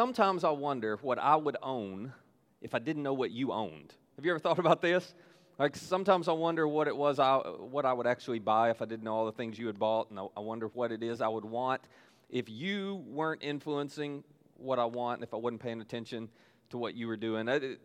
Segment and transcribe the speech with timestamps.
[0.00, 2.14] Sometimes I wonder what I would own
[2.62, 3.92] if I didn't know what you owned.
[4.16, 5.12] Have you ever thought about this?
[5.58, 8.86] Like sometimes I wonder what it was I, what I would actually buy if I
[8.86, 11.28] didn't know all the things you had bought, and I wonder what it is I
[11.28, 11.82] would want
[12.30, 14.24] if you weren't influencing
[14.56, 16.30] what I want, and if I wasn't paying attention
[16.70, 17.78] to what you were doing.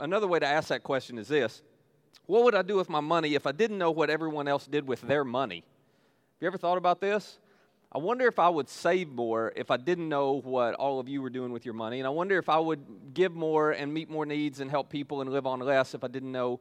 [0.00, 1.62] Another way to ask that question is this:
[2.26, 4.88] What would I do with my money if I didn't know what everyone else did
[4.88, 5.58] with their money?
[5.58, 7.38] Have you ever thought about this?
[7.94, 11.20] I wonder if I would save more if I didn't know what all of you
[11.20, 12.00] were doing with your money.
[12.00, 15.20] And I wonder if I would give more and meet more needs and help people
[15.20, 16.60] and live on less if I didn't know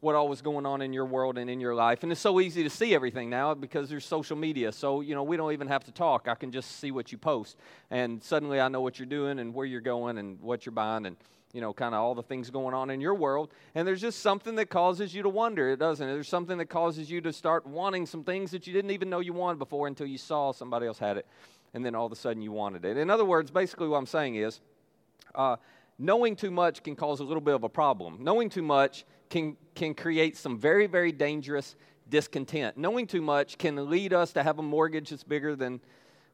[0.00, 2.02] what all was going on in your world and in your life.
[2.02, 4.70] And it's so easy to see everything now because there's social media.
[4.70, 6.28] So, you know, we don't even have to talk.
[6.28, 7.56] I can just see what you post.
[7.90, 11.06] And suddenly I know what you're doing and where you're going and what you're buying
[11.06, 11.16] and
[11.54, 13.48] you know, kind of all the things going on in your world.
[13.76, 16.06] And there's just something that causes you to wonder, it doesn't.
[16.06, 19.20] There's something that causes you to start wanting some things that you didn't even know
[19.20, 21.26] you wanted before until you saw somebody else had it.
[21.72, 22.96] And then all of a sudden you wanted it.
[22.96, 24.60] In other words, basically what I'm saying is
[25.36, 25.56] uh,
[25.96, 28.18] knowing too much can cause a little bit of a problem.
[28.20, 31.76] Knowing too much can, can create some very, very dangerous
[32.10, 32.76] discontent.
[32.76, 35.80] Knowing too much can lead us to have a mortgage that's bigger than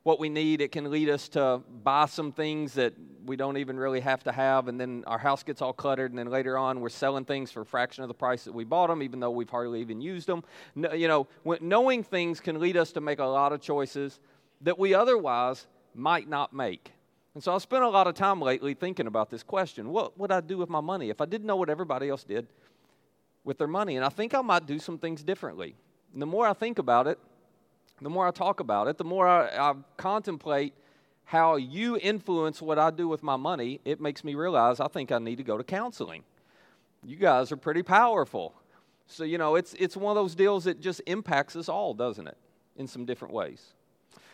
[0.03, 0.61] what we need.
[0.61, 2.95] It can lead us to buy some things that
[3.27, 6.19] we don't even really have to have, and then our house gets all cluttered, and
[6.19, 8.89] then later on we're selling things for a fraction of the price that we bought
[8.89, 10.43] them, even though we've hardly even used them.
[10.75, 11.29] No, you know,
[11.61, 14.21] knowing things can lead us to make a lot of choices
[14.63, 16.93] that we otherwise might not make.
[17.35, 20.33] And so I've spent a lot of time lately thinking about this question what would
[20.33, 22.49] I do with my money if I didn't know what everybody else did
[23.45, 23.97] with their money?
[23.97, 25.77] And I think I might do some things differently.
[26.13, 27.19] And the more I think about it,
[28.01, 30.75] the more I talk about it, the more I, I contemplate
[31.25, 35.13] how you influence what I do with my money, it makes me realize I think
[35.13, 36.25] I need to go to counseling.
[37.05, 38.55] You guys are pretty powerful.
[39.07, 42.27] So, you know, it's, it's one of those deals that just impacts us all, doesn't
[42.27, 42.37] it?
[42.77, 43.75] In some different ways.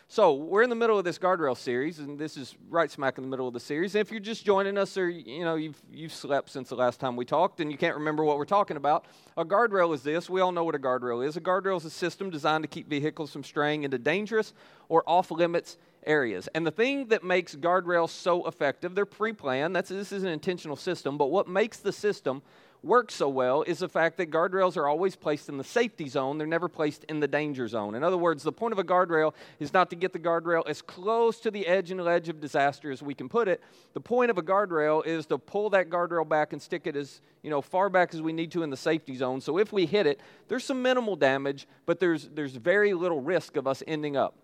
[0.09, 3.25] So, we're in the middle of this guardrail series, and this is right smack in
[3.25, 3.93] the middle of the series.
[3.93, 7.01] And if you're just joining us or you know you've, you've slept since the last
[7.01, 9.03] time we talked and you can't remember what we're talking about,
[9.35, 10.29] a guardrail is this.
[10.29, 11.35] We all know what a guardrail is.
[11.35, 14.53] A guardrail is a system designed to keep vehicles from straying into dangerous
[14.87, 16.47] or off limits areas.
[16.55, 19.75] And the thing that makes guardrails so effective, they're pre planned.
[19.75, 22.41] This is an intentional system, but what makes the system
[22.87, 26.37] work so well is the fact that guardrails are always placed in the safety zone.
[26.37, 27.93] They're never placed in the danger zone.
[27.93, 30.81] In other words, the point of a guardrail is not to get the guardrail as
[30.81, 33.61] close to the edge and ledge of disaster as we can put it.
[33.93, 37.21] The point of a guardrail is to pull that guardrail back and stick it as
[37.43, 39.41] you know far back as we need to in the safety zone.
[39.41, 43.57] So if we hit it, there's some minimal damage, but there's there's very little risk
[43.57, 44.35] of us ending up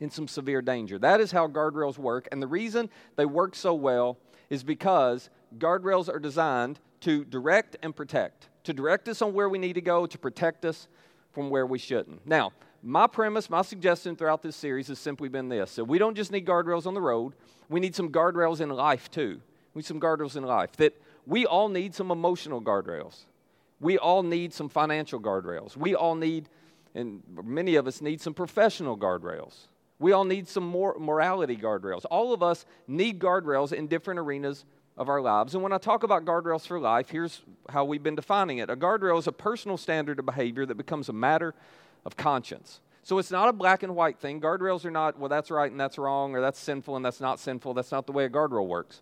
[0.00, 0.98] in some severe danger.
[0.98, 6.12] That is how guardrails work, and the reason they work so well is because guardrails
[6.12, 10.06] are designed to direct and protect, to direct us on where we need to go,
[10.06, 10.88] to protect us
[11.32, 12.26] from where we shouldn't.
[12.26, 12.52] Now,
[12.82, 15.70] my premise, my suggestion throughout this series has simply been this.
[15.70, 17.34] So we don't just need guardrails on the road,
[17.68, 19.40] we need some guardrails in life too.
[19.74, 20.72] We need some guardrails in life.
[20.72, 23.24] That we all need some emotional guardrails.
[23.78, 25.76] We all need some financial guardrails.
[25.76, 26.48] We all need,
[26.94, 29.54] and many of us need some professional guardrails.
[29.98, 32.04] We all need some more morality guardrails.
[32.10, 34.64] All of us need guardrails in different arenas
[35.00, 35.54] of our lives.
[35.54, 37.40] And when I talk about guardrails for life, here's
[37.70, 41.08] how we've been defining it a guardrail is a personal standard of behavior that becomes
[41.08, 41.54] a matter
[42.04, 42.80] of conscience.
[43.02, 44.42] So it's not a black and white thing.
[44.42, 47.40] Guardrails are not, well, that's right and that's wrong, or that's sinful and that's not
[47.40, 47.72] sinful.
[47.72, 49.00] That's not the way a guardrail works.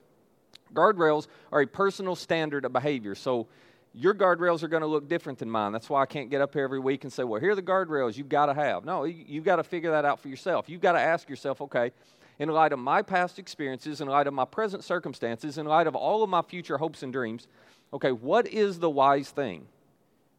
[0.72, 3.16] Guardrails are a personal standard of behavior.
[3.16, 3.48] So
[3.92, 5.72] your guardrails are going to look different than mine.
[5.72, 7.62] That's why I can't get up here every week and say, well, here are the
[7.62, 8.84] guardrails you've got to have.
[8.84, 10.68] No, you've got to figure that out for yourself.
[10.68, 11.90] You've got to ask yourself, okay,
[12.38, 15.96] in light of my past experiences, in light of my present circumstances, in light of
[15.96, 17.48] all of my future hopes and dreams,
[17.92, 19.66] okay, what is the wise thing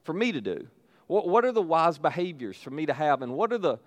[0.03, 0.67] for me to do?
[1.07, 3.79] What, what are the wise behaviors for me to have, and what are the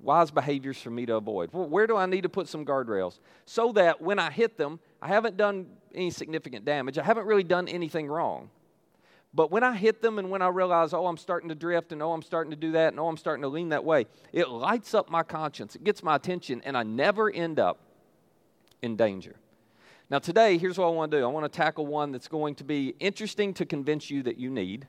[0.00, 1.50] wise behaviors for me to avoid?
[1.52, 5.08] Where do I need to put some guardrails so that when I hit them, I
[5.08, 8.50] haven't done any significant damage, I haven't really done anything wrong.
[9.34, 12.02] But when I hit them and when I realize, oh, I'm starting to drift and
[12.02, 14.48] oh, I'm starting to do that and oh, I'm starting to lean that way, it
[14.48, 15.76] lights up my conscience.
[15.76, 17.78] It gets my attention and I never end up
[18.80, 19.36] in danger.
[20.10, 22.54] Now, today, here's what I want to do I want to tackle one that's going
[22.56, 24.86] to be interesting to convince you that you need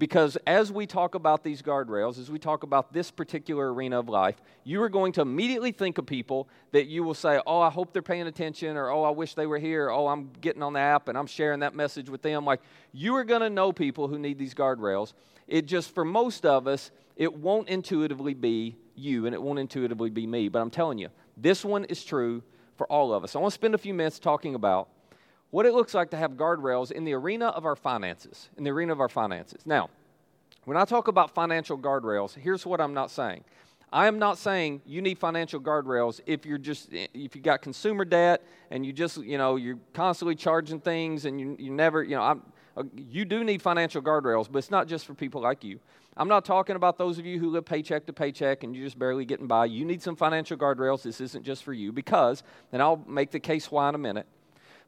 [0.00, 4.08] because as we talk about these guardrails, as we talk about this particular arena of
[4.08, 7.68] life, you are going to immediately think of people that you will say, Oh, I
[7.68, 10.72] hope they're paying attention, or Oh, I wish they were here, Oh, I'm getting on
[10.72, 12.46] the app and I'm sharing that message with them.
[12.46, 12.62] Like,
[12.94, 15.12] you are going to know people who need these guardrails.
[15.46, 20.08] It just, for most of us, it won't intuitively be you and it won't intuitively
[20.08, 20.48] be me.
[20.48, 22.42] But I'm telling you, this one is true
[22.78, 23.36] for all of us.
[23.36, 24.88] I want to spend a few minutes talking about
[25.50, 28.48] what it looks like to have guardrails in the arena of our finances.
[28.56, 29.66] In the arena of our finances.
[29.66, 29.90] Now,
[30.64, 33.44] when I talk about financial guardrails, here's what I'm not saying.
[33.92, 38.04] I am not saying you need financial guardrails if you're just if you got consumer
[38.04, 42.14] debt and you just you know you're constantly charging things and you you never you
[42.14, 42.42] know I'm,
[42.76, 45.80] uh, you do need financial guardrails, but it's not just for people like you.
[46.16, 48.98] I'm not talking about those of you who live paycheck to paycheck and you're just
[48.98, 49.64] barely getting by.
[49.64, 51.02] You need some financial guardrails.
[51.02, 54.26] This isn't just for you because, and I'll make the case why in a minute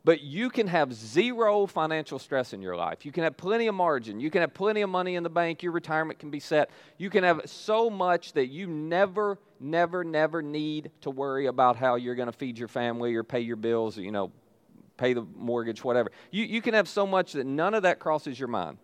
[0.04, 3.06] but you can have zero financial stress in your life.
[3.06, 4.18] You can have plenty of margin.
[4.18, 5.62] You can have plenty of money in the bank.
[5.62, 6.70] Your retirement can be set.
[6.98, 11.94] You can have so much that you never, never, never need to worry about how
[11.94, 14.32] you're going to feed your family or pay your bills, you know,
[14.96, 16.10] pay the mortgage, whatever.
[16.32, 18.78] You, you can have so much that none of that crosses your mind.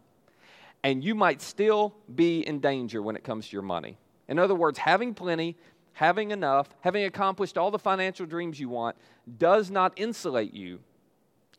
[0.85, 3.99] And you might still be in danger when it comes to your money.
[4.29, 5.57] In other words, having plenty,
[5.95, 8.97] having enough, having accomplished all the financial dreams you want
[9.39, 10.79] does not insulate you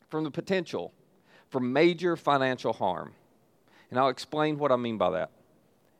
[0.09, 0.93] from the potential
[1.49, 3.13] for major financial harm.
[3.89, 5.31] And I'll explain what I mean by that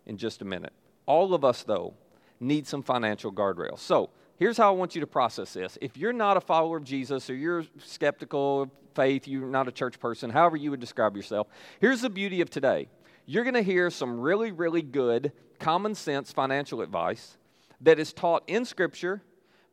[0.05, 0.73] in just a minute.
[1.05, 1.93] All of us, though,
[2.39, 3.79] need some financial guardrails.
[3.79, 5.77] So here's how I want you to process this.
[5.81, 9.71] If you're not a follower of Jesus or you're skeptical of faith, you're not a
[9.71, 11.47] church person, however you would describe yourself,
[11.79, 12.87] here's the beauty of today.
[13.25, 17.37] You're going to hear some really, really good common sense financial advice
[17.81, 19.21] that is taught in Scripture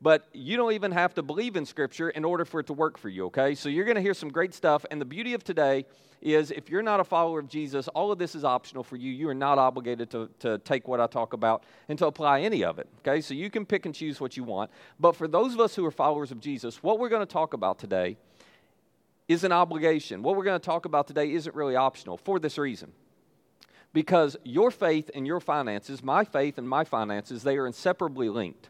[0.01, 2.99] but you don't even have to believe in Scripture in order for it to work
[2.99, 3.55] for you, okay?
[3.55, 4.85] So you're going to hear some great stuff.
[4.91, 5.87] And the beauty of today
[6.21, 9.11] is if you're not a follower of Jesus, all of this is optional for you.
[9.11, 12.63] You are not obligated to, to take what I talk about and to apply any
[12.65, 13.21] of it, okay?
[13.21, 14.71] So you can pick and choose what you want.
[15.01, 17.55] But for those of us who are followers of Jesus, what we're going to talk
[17.55, 18.17] about today
[19.29, 20.23] is an obligation.
[20.23, 22.93] What we're going to talk about today isn't really optional for this reason.
[23.93, 28.69] Because your faith and your finances, my faith and my finances, they are inseparably linked.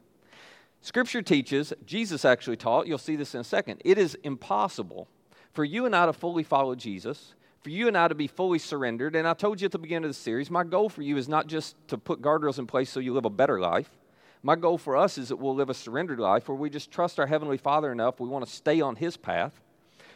[0.81, 5.09] Scripture teaches, Jesus actually taught, you'll see this in a second, it is impossible
[5.53, 8.59] for you and I to fully follow Jesus, for you and I to be fully
[8.59, 9.17] surrendered.
[9.17, 11.29] And I told you at the beginning of the series, my goal for you is
[11.29, 13.91] not just to put guardrails in place so you live a better life.
[14.43, 17.19] My goal for us is that we'll live a surrendered life where we just trust
[17.19, 19.61] our Heavenly Father enough, we want to stay on His path.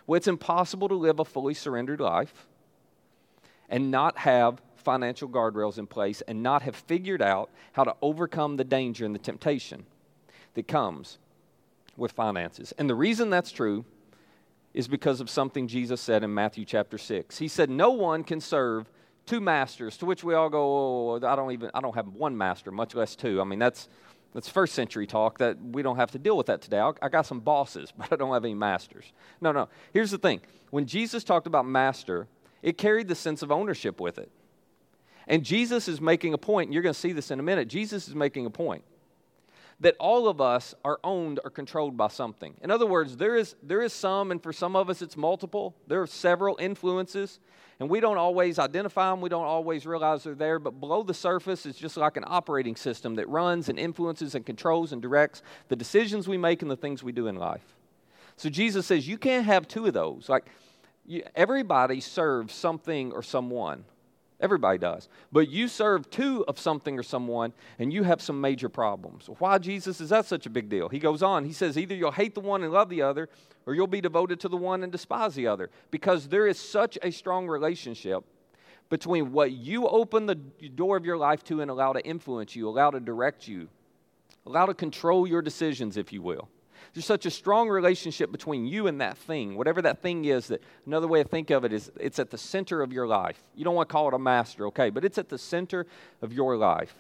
[0.07, 2.47] Well, it's impossible to live a fully surrendered life
[3.69, 8.59] and not have financial guardrails in place and not have figured out how to overcome
[8.59, 9.87] the danger and the temptation
[10.55, 11.19] that comes
[11.97, 12.73] with finances.
[12.79, 13.85] And the reason that's true
[14.73, 17.39] is because of something Jesus said in Matthew chapter 6.
[17.39, 18.91] He said, No one can serve
[19.27, 21.95] two masters, to which we all go, oh, oh, oh I don't even, I don't
[21.95, 23.41] have one master, much less two.
[23.41, 23.89] I mean, that's,
[24.35, 26.81] that's first century talk that we don't have to deal with that today.
[26.81, 29.13] I, I got some bosses, but I don't have any masters.
[29.41, 29.69] No, no.
[29.93, 32.29] Here's the thing when Jesus talked about master,
[32.63, 34.31] it carried the sense of ownership with it.
[35.27, 37.69] And Jesus is making a point, and you're going to see this in a minute.
[37.69, 38.83] Jesus is making a point
[39.81, 42.55] that all of us are owned or controlled by something.
[42.63, 45.75] In other words, there is, there is some, and for some of us it's multiple.
[45.87, 47.41] There are several influences,
[47.81, 51.15] and we don't always identify them, we don't always realize they're there, but below the
[51.15, 55.43] surface is just like an operating system that runs and influences and controls and directs
[55.69, 57.65] the decisions we make and the things we do in life.
[58.37, 60.29] So Jesus says you can't have two of those.
[60.29, 60.47] Like,
[61.07, 63.85] you, everybody serves something or someone.
[64.41, 65.09] Everybody does.
[65.31, 69.29] But you serve two of something or someone, and you have some major problems.
[69.39, 70.89] Why, Jesus, is that such a big deal?
[70.89, 73.29] He goes on, he says, either you'll hate the one and love the other,
[73.67, 75.71] or you'll be devoted to the one and despise the other.
[75.91, 78.25] Because there is such a strong relationship
[78.89, 82.69] between what you open the door of your life to and allow to influence you,
[82.69, 83.69] allow to direct you,
[84.47, 86.49] allow to control your decisions, if you will.
[86.93, 90.49] There's such a strong relationship between you and that thing, whatever that thing is.
[90.49, 93.41] That another way to think of it is it's at the center of your life.
[93.55, 95.87] You don't want to call it a master, okay, but it's at the center
[96.21, 96.95] of your life.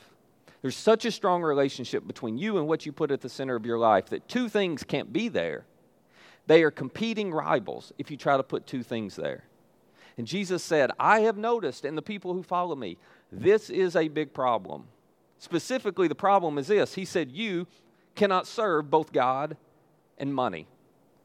[0.62, 3.66] There's such a strong relationship between you and what you put at the center of
[3.66, 5.64] your life that two things can't be there.
[6.46, 9.44] They are competing rivals if you try to put two things there.
[10.18, 12.98] And Jesus said, I have noticed in the people who follow me,
[13.32, 14.88] this is a big problem.
[15.38, 17.66] Specifically, the problem is this He said, You
[18.14, 19.56] cannot serve both God
[20.20, 20.68] and money.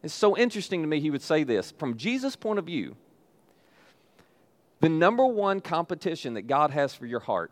[0.02, 1.72] It's so interesting to me he would say this.
[1.78, 2.96] From Jesus' point of view,
[4.80, 7.52] the number one competition that God has for your heart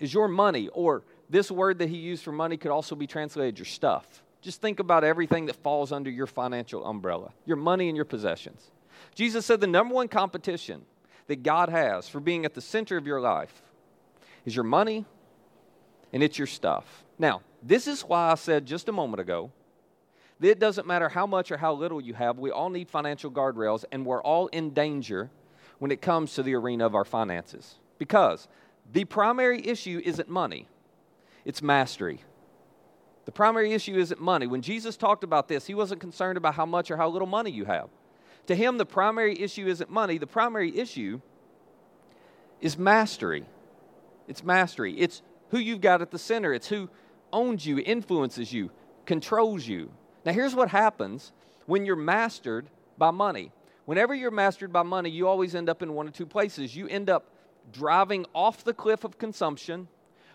[0.00, 3.58] is your money, or this word that he used for money could also be translated
[3.58, 4.22] your stuff.
[4.40, 8.70] Just think about everything that falls under your financial umbrella your money and your possessions.
[9.14, 10.82] Jesus said the number one competition
[11.28, 13.62] that God has for being at the center of your life
[14.44, 15.06] is your money
[16.12, 17.04] and it's your stuff.
[17.18, 19.50] Now, this is why I said just a moment ago
[20.40, 23.84] it doesn't matter how much or how little you have, we all need financial guardrails,
[23.92, 25.30] and we're all in danger
[25.78, 27.76] when it comes to the arena of our finances.
[27.98, 28.48] Because
[28.92, 30.68] the primary issue isn't money,
[31.44, 32.20] it's mastery.
[33.24, 34.46] The primary issue isn't money.
[34.46, 37.50] When Jesus talked about this, he wasn't concerned about how much or how little money
[37.50, 37.88] you have.
[38.48, 41.20] To him, the primary issue isn't money, the primary issue
[42.60, 43.46] is mastery.
[44.28, 44.94] It's mastery.
[44.98, 46.90] It's who you've got at the center, it's who
[47.32, 48.70] owns you, influences you,
[49.06, 49.90] controls you.
[50.24, 51.32] Now, here's what happens
[51.66, 53.52] when you're mastered by money.
[53.84, 56.74] Whenever you're mastered by money, you always end up in one of two places.
[56.74, 57.30] You end up
[57.72, 59.88] driving off the cliff of consumption,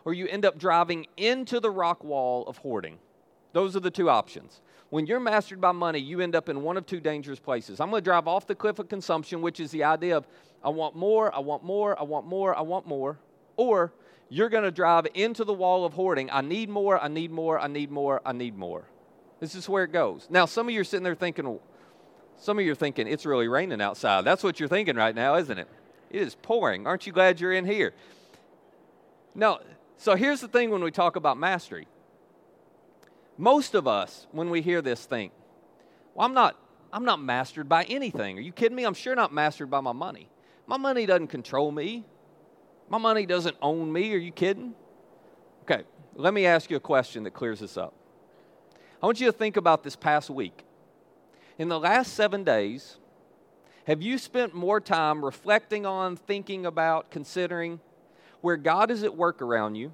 [0.05, 2.99] or you end up driving into the rock wall of hoarding.
[3.53, 4.61] Those are the two options.
[4.91, 7.79] When you're mastered by money, you end up in one of two dangerous places.
[7.79, 10.27] I'm going to drive off the cliff of consumption, which is the idea of
[10.63, 13.17] I want more, I want more, I want more, I want more.
[13.55, 13.93] Or
[14.29, 16.29] you're going to drive into the wall of hoarding.
[16.31, 18.85] I need more, I need more, I need more, I need more.
[19.39, 20.27] This is where it goes.
[20.29, 21.59] Now, some of you are sitting there thinking,
[22.37, 24.25] some of you are thinking, it's really raining outside.
[24.25, 25.67] That's what you're thinking right now, isn't it?
[26.09, 26.87] It is pouring.
[26.87, 27.93] Aren't you glad you're in here?
[29.35, 29.59] No.
[29.97, 31.87] So here's the thing when we talk about mastery.
[33.37, 35.31] Most of us, when we hear this, think,
[36.13, 36.57] well, I'm not,
[36.91, 38.37] I'm not mastered by anything.
[38.37, 38.83] Are you kidding me?
[38.83, 40.29] I'm sure not mastered by my money.
[40.67, 42.05] My money doesn't control me.
[42.89, 44.13] My money doesn't own me.
[44.13, 44.73] Are you kidding?
[45.63, 45.83] Okay,
[46.15, 47.93] let me ask you a question that clears this up.
[49.01, 50.65] I want you to think about this past week.
[51.57, 52.97] In the last seven days,
[53.85, 57.79] have you spent more time reflecting on, thinking about, considering
[58.41, 59.93] where God is at work around you,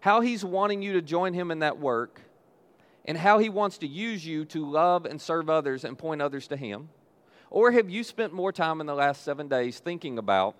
[0.00, 2.20] how He's wanting you to join Him in that work,
[3.04, 6.46] and how He wants to use you to love and serve others and point others
[6.46, 6.90] to Him?
[7.50, 10.54] Or have you spent more time in the last seven days thinking about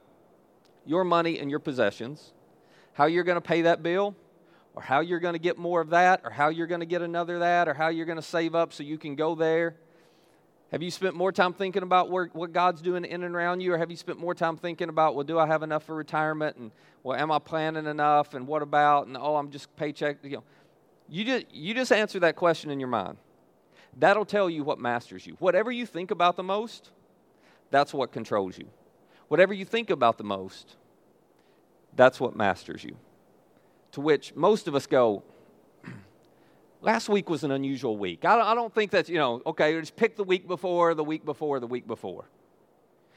[0.84, 2.32] your money and your possessions,
[2.94, 4.16] how you're going to pay that bill,
[4.76, 7.00] or how you're going to get more of that, or how you're going to get
[7.02, 9.74] another that, or how you're going to save up so you can go there?
[10.70, 13.72] Have you spent more time thinking about where, what God's doing in and around you,
[13.72, 16.56] or have you spent more time thinking about, well, do I have enough for retirement,
[16.56, 20.36] and well, am I planning enough, and what about, and oh, I'm just paycheck, you
[20.36, 20.44] know.
[21.08, 23.16] You just, you just answer that question in your mind.
[23.96, 25.36] That'll tell you what masters you.
[25.38, 26.90] Whatever you think about the most,
[27.70, 28.68] that's what controls you.
[29.28, 30.76] Whatever you think about the most,
[31.94, 32.96] that's what masters you.
[33.92, 35.22] To which most of us go,
[36.80, 38.24] last week was an unusual week.
[38.24, 41.60] I don't, think that's, you know, okay, just pick the week before, the week before,
[41.60, 42.28] the week before.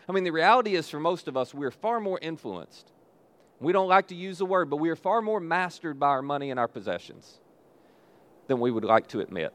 [0.07, 2.91] I mean, the reality is for most of us, we're far more influenced.
[3.59, 6.21] We don't like to use the word, but we are far more mastered by our
[6.21, 7.39] money and our possessions
[8.47, 9.53] than we would like to admit.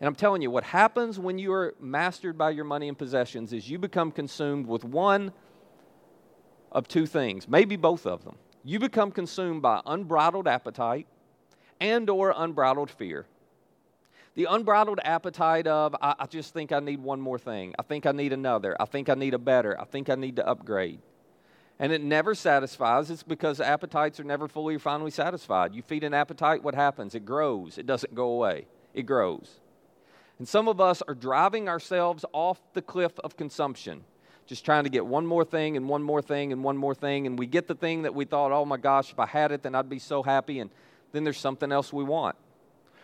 [0.00, 3.52] And I'm telling you, what happens when you are mastered by your money and possessions
[3.52, 5.32] is you become consumed with one
[6.70, 8.36] of two things, maybe both of them.
[8.66, 11.06] You become consumed by unbridled appetite
[11.80, 13.24] and or unbridled fear.
[14.34, 17.76] The unbridled appetite of, I, I, just think I need one more thing.
[17.78, 18.76] I think I need another.
[18.82, 19.80] I think I need a better.
[19.80, 20.98] I think I need to upgrade.
[21.78, 23.08] And it never satisfies.
[23.08, 25.72] It's because appetites are never fully or finally satisfied.
[25.72, 27.14] You feed an appetite, what happens?
[27.14, 27.78] It grows.
[27.78, 28.66] It doesn't go away.
[28.94, 29.60] It grows.
[30.40, 34.02] And some of us are driving ourselves off the cliff of consumption,
[34.46, 37.26] just trying to get one more thing and one more thing and one more thing.
[37.26, 39.62] And we get the thing that we thought, oh my gosh, if I had it,
[39.62, 40.60] then I'd be so happy.
[40.60, 40.70] And
[41.12, 42.36] then there's something else we want.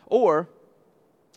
[0.06, 0.48] Or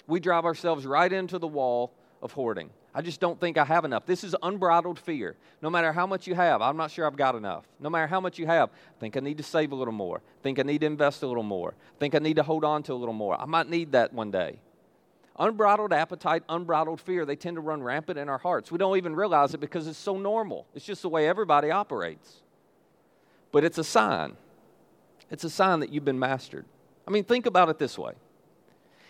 [0.08, 2.70] we drive ourselves right into the wall of hoarding.
[2.98, 4.06] I just don't think I have enough.
[4.06, 5.36] This is unbridled fear.
[5.62, 7.66] No matter how much you have, I'm not sure I've got enough.
[7.80, 10.20] No matter how much you have, I think I need to save a little more.
[10.20, 11.74] I think I need to invest a little more.
[11.78, 13.40] I think I need to hold on to a little more.
[13.40, 14.60] I might need that one day.
[15.38, 18.72] Unbridled appetite, unbridled fear, they tend to run rampant in our hearts.
[18.72, 20.66] We don't even realize it because it's so normal.
[20.74, 22.42] It's just the way everybody operates.
[23.52, 24.38] But it's a sign
[25.32, 26.66] it's a sign that you've been mastered.
[27.08, 28.14] I mean, think about it this way.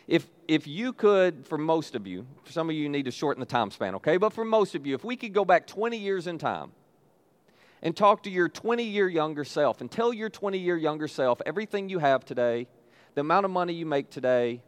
[0.08, 3.40] If, if you could, for most of you, for some of you need to shorten
[3.40, 4.18] the time span, okay?
[4.18, 6.72] But for most of you, if we could go back 20 years in time
[7.82, 11.42] and talk to your 20 year younger self and tell your 20 year younger self
[11.46, 12.68] everything you have today,
[13.16, 14.62] the amount of money you make today,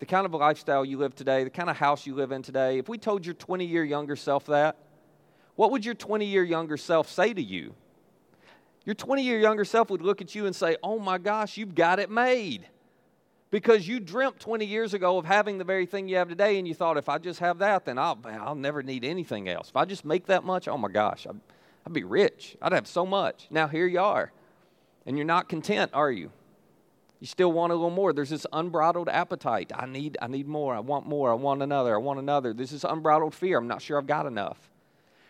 [0.00, 2.78] the kind of lifestyle you live today, the kind of house you live in today,
[2.78, 4.76] if we told your 20 year younger self that,
[5.56, 7.74] what would your 20 year younger self say to you?
[8.86, 11.74] Your 20 year younger self would look at you and say, Oh my gosh, you've
[11.74, 12.66] got it made.
[13.50, 16.68] Because you dreamt 20 years ago of having the very thing you have today, and
[16.68, 19.70] you thought, if I just have that, then I'll, I'll never need anything else.
[19.70, 21.40] If I just make that much, oh my gosh, I'd,
[21.84, 22.56] I'd be rich.
[22.62, 23.48] I'd have so much.
[23.50, 24.32] Now here you are.
[25.04, 26.30] And you're not content, are you?
[27.20, 28.14] You still want a little more.
[28.14, 29.72] There's this unbridled appetite.
[29.74, 30.74] I need, I need more.
[30.74, 31.30] I want more.
[31.30, 31.94] I want another.
[31.94, 32.54] I want another.
[32.54, 33.58] There's this unbridled fear.
[33.58, 34.70] I'm not sure I've got enough.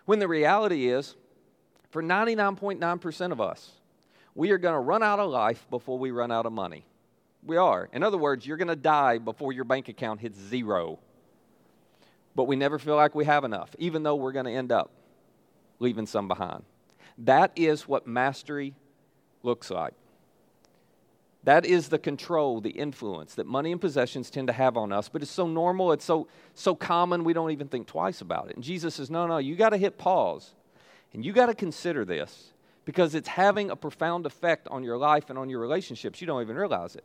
[0.07, 1.17] When the reality is,
[1.91, 3.73] for 99.9% of us,
[4.37, 6.87] we are going to run out of life before we run out of money.
[7.45, 7.89] We are.
[7.93, 11.01] In other words, you're going to die before your bank account hits zero.
[12.37, 14.93] But we never feel like we have enough, even though we're going to end up
[15.81, 16.63] leaving some behind.
[17.19, 18.75] That is what mastery
[19.43, 19.95] looks like.
[21.45, 25.09] That is the control, the influence that money and possessions tend to have on us.
[25.09, 28.57] But it's so normal, it's so, so common, we don't even think twice about it.
[28.57, 30.53] And Jesus says, No, no, you got to hit pause
[31.15, 32.53] and you got to consider this
[32.85, 36.21] because it's having a profound effect on your life and on your relationships.
[36.21, 37.05] You don't even realize it.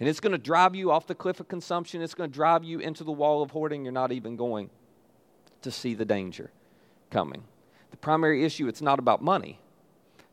[0.00, 2.00] And it's going to drive you off the cliff of consumption.
[2.00, 3.84] It's going to drive you into the wall of hoarding.
[3.84, 4.70] You're not even going
[5.62, 6.50] to see the danger
[7.10, 7.44] coming.
[7.90, 9.60] The primary issue, it's not about money.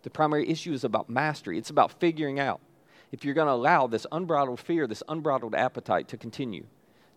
[0.04, 1.58] The primary issue is about mastery.
[1.58, 2.60] It's about figuring out
[3.12, 6.66] if you're going to allow this unbridled fear, this unbridled appetite to continue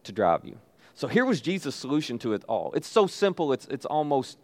[0.05, 0.59] to drive you.
[0.95, 2.73] So here was Jesus' solution to it all.
[2.75, 4.39] It's so simple, it's, it's almost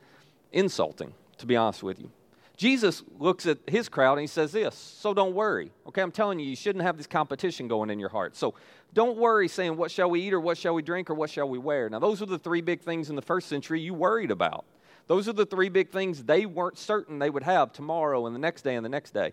[0.52, 2.10] insulting, to be honest with you.
[2.56, 5.70] Jesus looks at his crowd and he says this, so don't worry.
[5.86, 8.36] Okay, I'm telling you, you shouldn't have this competition going in your heart.
[8.36, 8.54] So
[8.92, 11.48] don't worry saying, what shall we eat or what shall we drink or what shall
[11.48, 11.88] we wear?
[11.88, 14.66] Now, those are the three big things in the first century you worried about.
[15.06, 18.40] Those are the three big things they weren't certain they would have tomorrow and the
[18.40, 19.32] next day and the next day.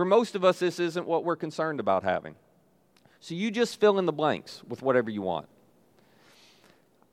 [0.00, 2.34] For most of us, this isn't what we're concerned about having.
[3.20, 5.46] So you just fill in the blanks with whatever you want.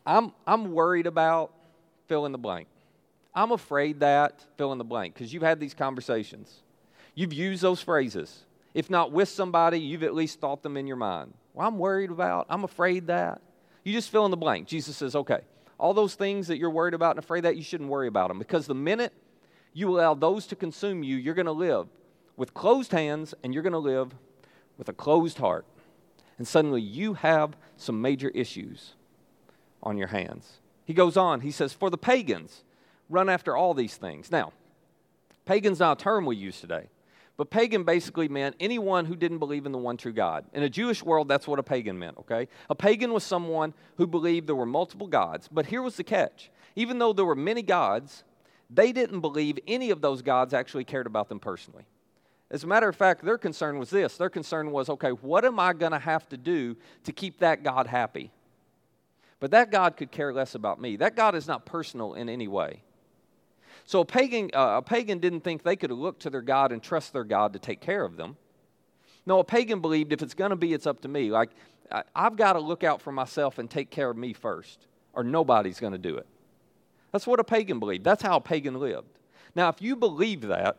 [0.05, 1.51] I'm, I'm worried about
[2.07, 2.69] fill in the blank.
[3.35, 6.61] I'm afraid that, fill in the blank, because you've had these conversations.
[7.13, 8.45] You've used those phrases.
[8.73, 11.33] If not with somebody, you've at least thought them in your mind.
[11.53, 13.41] Well, I'm worried about, I'm afraid that.
[13.83, 14.65] You just fill in the blank.
[14.65, 15.41] Jesus says, okay,
[15.77, 18.39] all those things that you're worried about and afraid that, you shouldn't worry about them
[18.39, 19.11] because the minute
[19.73, 21.89] you allow those to consume you, you're going to live
[22.37, 24.13] with closed hands and you're going to live
[24.77, 25.65] with a closed heart.
[26.37, 28.93] And suddenly you have some major issues
[29.83, 30.59] on your hands.
[30.85, 32.63] He goes on, he says, For the pagans,
[33.09, 34.31] run after all these things.
[34.31, 34.53] Now,
[35.45, 36.89] pagan's not a term we use today,
[37.35, 40.45] but pagan basically meant anyone who didn't believe in the one true God.
[40.53, 42.47] In a Jewish world, that's what a pagan meant, okay?
[42.69, 46.51] A pagan was someone who believed there were multiple gods, but here was the catch.
[46.75, 48.23] Even though there were many gods,
[48.69, 51.85] they didn't believe any of those gods actually cared about them personally.
[52.49, 55.59] As a matter of fact, their concern was this their concern was, okay, what am
[55.59, 58.31] I going to have to do to keep that God happy?
[59.39, 60.95] But that God could care less about me.
[60.95, 62.81] That God is not personal in any way.
[63.85, 66.81] So a pagan, uh, a pagan didn't think they could look to their God and
[66.81, 68.35] trust their God to take care of them.
[69.25, 71.29] No, a pagan believed if it's going to be, it's up to me.
[71.29, 71.51] Like,
[71.91, 75.23] I, I've got to look out for myself and take care of me first, or
[75.23, 76.25] nobody's going to do it.
[77.11, 78.03] That's what a pagan believed.
[78.03, 79.19] That's how a pagan lived.
[79.55, 80.77] Now, if you believe that,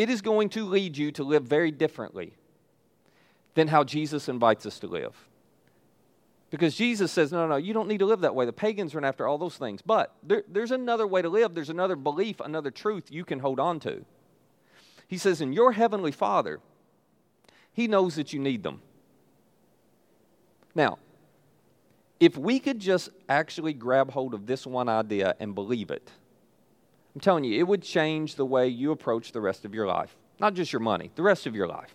[0.00, 2.32] it is going to lead you to live very differently
[3.52, 5.14] than how Jesus invites us to live.
[6.48, 8.46] Because Jesus says, no, no, no, you don't need to live that way.
[8.46, 9.82] The pagans run after all those things.
[9.82, 13.60] But there, there's another way to live, there's another belief, another truth you can hold
[13.60, 14.06] on to.
[15.06, 16.60] He says, in your heavenly Father,
[17.70, 18.80] He knows that you need them.
[20.74, 20.98] Now,
[22.20, 26.10] if we could just actually grab hold of this one idea and believe it,
[27.14, 30.16] I'm telling you, it would change the way you approach the rest of your life.
[30.38, 31.94] Not just your money, the rest of your life.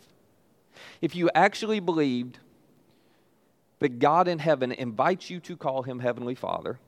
[1.01, 2.39] If you actually believed
[3.79, 6.79] that God in heaven invites you to call him Heavenly Father,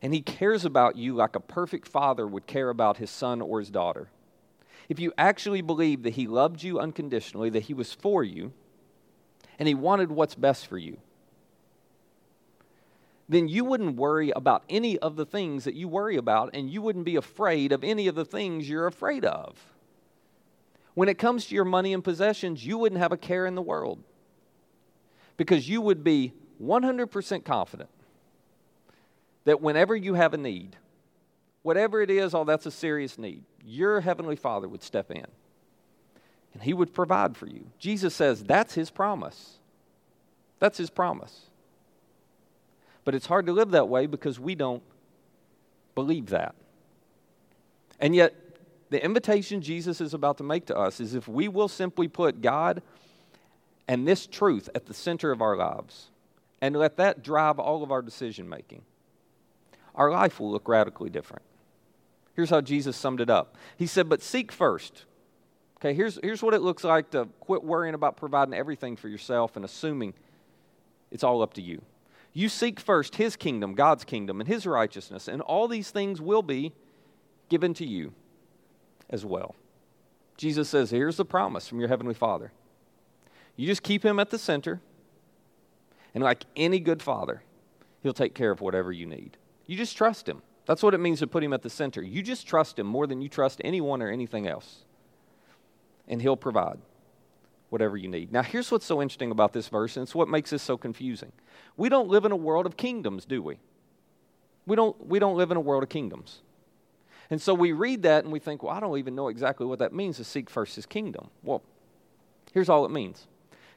[0.00, 3.60] and he cares about you like a perfect father would care about his son or
[3.60, 4.08] his daughter.
[4.88, 8.52] If you actually believe that he loved you unconditionally, that he was for you,
[9.58, 10.98] and he wanted what's best for you,
[13.32, 16.82] then you wouldn't worry about any of the things that you worry about, and you
[16.82, 19.56] wouldn't be afraid of any of the things you're afraid of.
[20.94, 23.62] When it comes to your money and possessions, you wouldn't have a care in the
[23.62, 24.02] world
[25.36, 27.88] because you would be 100% confident
[29.44, 30.76] that whenever you have a need,
[31.62, 35.26] whatever it is, oh, that's a serious need, your Heavenly Father would step in
[36.52, 37.66] and He would provide for you.
[37.78, 39.58] Jesus says that's His promise.
[40.58, 41.46] That's His promise.
[43.04, 44.82] But it's hard to live that way because we don't
[45.94, 46.54] believe that.
[48.00, 48.34] And yet,
[48.90, 52.42] the invitation Jesus is about to make to us is if we will simply put
[52.42, 52.82] God
[53.88, 56.10] and this truth at the center of our lives
[56.60, 58.82] and let that drive all of our decision making,
[59.94, 61.42] our life will look radically different.
[62.34, 65.04] Here's how Jesus summed it up He said, But seek first.
[65.78, 69.56] Okay, here's, here's what it looks like to quit worrying about providing everything for yourself
[69.56, 70.14] and assuming
[71.10, 71.82] it's all up to you.
[72.32, 76.42] You seek first His kingdom, God's kingdom, and His righteousness, and all these things will
[76.42, 76.72] be
[77.48, 78.14] given to you
[79.10, 79.54] as well.
[80.36, 82.52] Jesus says, Here's the promise from your Heavenly Father
[83.56, 84.80] you just keep him at the center,
[86.14, 87.42] and like any good father,
[88.02, 89.36] he'll take care of whatever you need.
[89.66, 90.42] You just trust him.
[90.64, 92.02] That's what it means to put him at the center.
[92.02, 94.84] You just trust him more than you trust anyone or anything else,
[96.08, 96.78] and he'll provide
[97.72, 98.30] whatever you need.
[98.30, 101.32] Now, here's what's so interesting about this verse, and it's what makes this so confusing.
[101.78, 103.58] We don't live in a world of kingdoms, do we?
[104.66, 106.42] We don't, we don't live in a world of kingdoms.
[107.30, 109.78] And so we read that and we think, well, I don't even know exactly what
[109.78, 111.30] that means to seek first his kingdom.
[111.42, 111.62] Well,
[112.52, 113.26] here's all it means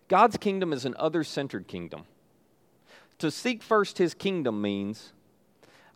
[0.10, 2.03] God's kingdom is an other centered kingdom.
[3.19, 5.13] To seek first his kingdom means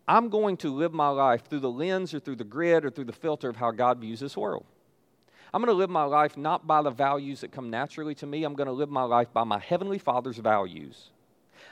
[0.08, 3.06] I'm going to live my life through the lens or through the grid or through
[3.06, 4.64] the filter of how God views this world.
[5.54, 8.44] I'm going to live my life not by the values that come naturally to me.
[8.44, 11.10] I'm going to live my life by my Heavenly Father's values.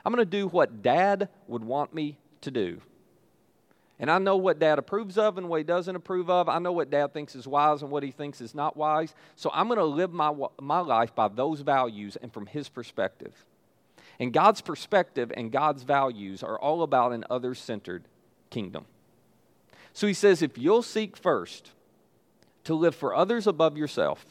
[0.04, 2.82] I'm going to do what Dad would want me to do.
[4.00, 6.48] And I know what dad approves of and what he doesn't approve of.
[6.48, 9.16] I know what dad thinks is wise and what he thinks is not wise.
[9.36, 13.34] So I'm going to live my, my life by those values and from his perspective.
[14.20, 18.08] And God's perspective and God's values are all about an other centered
[18.52, 18.86] kingdom.
[19.94, 21.72] So he says, if you'll seek first
[22.68, 24.26] to live for others above yourself,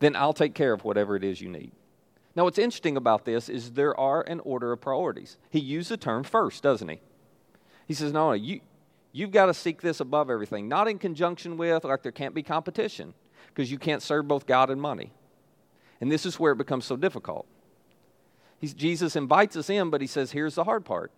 [0.00, 1.70] then I'll take care of whatever it is you need.
[2.34, 5.38] Now, what's interesting about this is there are an order of priorities.
[5.50, 7.00] He used the term first, doesn't he?
[7.86, 8.60] He says, no, you,
[9.12, 12.42] you've got to seek this above everything, not in conjunction with, like there can't be
[12.42, 13.14] competition,
[13.48, 15.12] because you can't serve both God and money.
[16.00, 17.46] And this is where it becomes so difficult.
[18.58, 21.12] He's, Jesus invites us in, but he says, here's the hard part.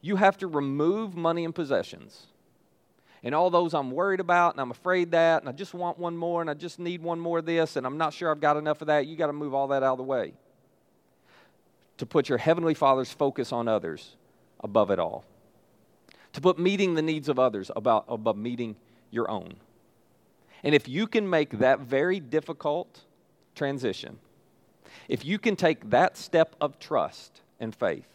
[0.00, 2.26] You have to remove money and possessions.
[3.24, 6.16] And all those I'm worried about, and I'm afraid that, and I just want one
[6.16, 8.56] more, and I just need one more of this, and I'm not sure I've got
[8.56, 9.06] enough of that.
[9.06, 10.34] You got to move all that out of the way.
[11.98, 14.16] To put your Heavenly Father's focus on others
[14.60, 15.24] above it all.
[16.32, 18.74] To put meeting the needs of others about, above meeting
[19.10, 19.54] your own.
[20.64, 23.02] And if you can make that very difficult
[23.54, 24.18] transition,
[25.08, 28.08] if you can take that step of trust and faith,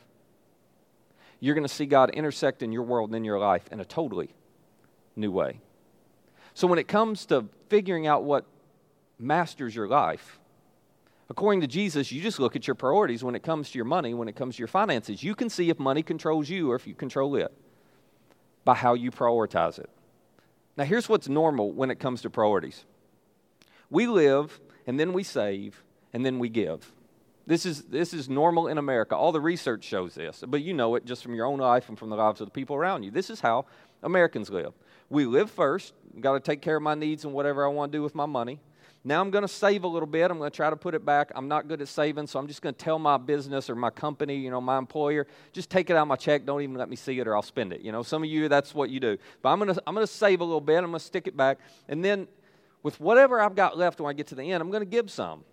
[1.39, 3.85] you're going to see God intersect in your world and in your life in a
[3.85, 4.31] totally
[5.17, 5.59] new way.
[6.53, 8.45] So when it comes to figuring out what
[9.19, 10.39] masters your life,
[11.29, 14.13] according to Jesus, you just look at your priorities when it comes to your money,
[14.13, 15.23] when it comes to your finances.
[15.23, 17.51] You can see if money controls you or if you control it
[18.63, 19.89] by how you prioritize it.
[20.77, 22.85] Now, here's what's normal when it comes to priorities
[23.89, 25.81] we live, and then we save,
[26.13, 26.91] and then we give.
[27.45, 29.15] This is, this is normal in America.
[29.15, 31.97] All the research shows this, but you know it just from your own life and
[31.97, 33.11] from the lives of the people around you.
[33.11, 33.65] This is how
[34.03, 34.73] Americans live.
[35.09, 37.97] We live first, got to take care of my needs and whatever I want to
[37.97, 38.59] do with my money.
[39.03, 40.29] Now I'm going to save a little bit.
[40.29, 41.31] I'm going to try to put it back.
[41.33, 43.89] I'm not good at saving, so I'm just going to tell my business or my
[43.89, 46.45] company, you know, my employer, just take it out of my check.
[46.45, 47.81] Don't even let me see it or I'll spend it.
[47.81, 49.17] You know, some of you, that's what you do.
[49.41, 50.79] But I'm going to, I'm going to save a little bit.
[50.79, 51.59] I'm going to stick it back.
[51.87, 52.27] And then
[52.83, 55.09] with whatever I've got left when I get to the end, I'm going to give
[55.09, 55.45] some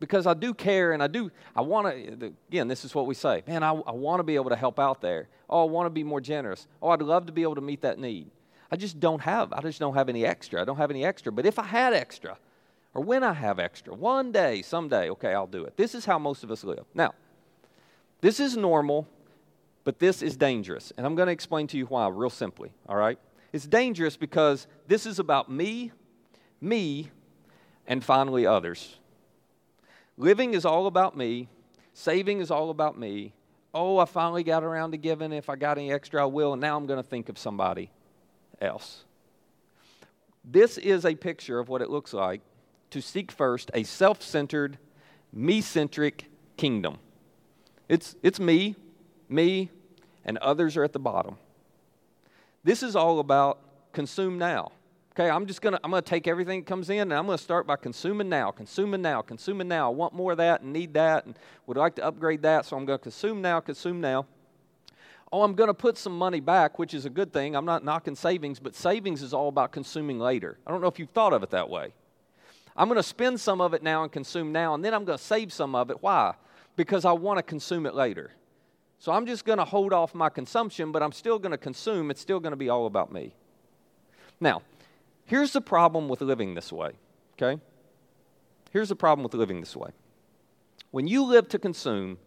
[0.00, 3.14] because I do care and I do, I want to, again, this is what we
[3.14, 5.28] say man, I, I want to be able to help out there.
[5.48, 6.66] Oh, I want to be more generous.
[6.80, 8.30] Oh, I'd love to be able to meet that need.
[8.72, 10.62] I just don't have, I just don't have any extra.
[10.62, 11.30] I don't have any extra.
[11.30, 12.38] But if I had extra,
[12.94, 15.76] or when I have extra, one day, someday, okay, I'll do it.
[15.76, 16.86] This is how most of us live.
[16.94, 17.12] Now,
[18.22, 19.06] this is normal,
[19.84, 20.90] but this is dangerous.
[20.96, 23.18] And I'm going to explain to you why real simply, all right?
[23.52, 25.92] It's dangerous because this is about me,
[26.58, 27.10] me,
[27.86, 28.96] and finally others.
[30.16, 31.50] Living is all about me.
[31.92, 33.34] Saving is all about me.
[33.74, 35.30] Oh, I finally got around to giving.
[35.30, 36.54] If I got any extra, I will.
[36.54, 37.90] And now I'm going to think of somebody
[38.62, 39.04] else.
[40.44, 42.40] This is a picture of what it looks like
[42.90, 44.78] to seek first a self centered,
[45.32, 46.98] me centric kingdom.
[47.88, 48.76] It's, it's me,
[49.28, 49.70] me,
[50.24, 51.36] and others are at the bottom.
[52.64, 53.58] This is all about
[53.92, 54.72] consume now.
[55.14, 57.66] Okay, I'm just gonna I'm gonna take everything that comes in and I'm gonna start
[57.66, 59.90] by consuming now, consuming now, consuming now.
[59.90, 62.78] I want more of that and need that and would like to upgrade that, so
[62.78, 64.26] I'm gonna consume now, consume now.
[65.32, 67.56] Oh, I'm gonna put some money back, which is a good thing.
[67.56, 70.58] I'm not knocking savings, but savings is all about consuming later.
[70.66, 71.94] I don't know if you've thought of it that way.
[72.76, 75.52] I'm gonna spend some of it now and consume now, and then I'm gonna save
[75.52, 76.02] some of it.
[76.02, 76.34] Why?
[76.76, 78.32] Because I want to consume it later.
[78.98, 82.10] So I'm just gonna hold off my consumption, but I'm still gonna consume.
[82.10, 83.34] It's still gonna be all about me.
[84.38, 84.62] Now,
[85.32, 86.92] Here's the problem with living this way,
[87.40, 87.60] okay?
[88.70, 89.90] Here's the problem with living this way.
[90.90, 92.18] When you live to consume,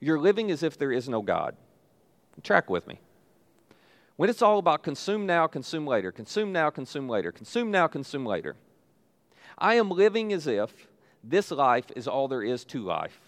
[0.00, 1.56] you're living as if there is no God.
[2.42, 2.98] Track with me.
[4.16, 8.26] When it's all about consume now, consume later, consume now, consume later, consume now, consume
[8.26, 8.56] later,
[9.56, 10.88] I am living as if
[11.22, 13.18] this life is all there is to life.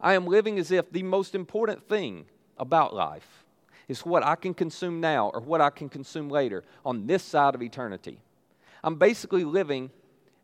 [0.00, 3.44] I am living as if the most important thing about life
[3.88, 7.54] is what I can consume now or what I can consume later on this side
[7.54, 8.20] of eternity.
[8.84, 9.90] I'm basically living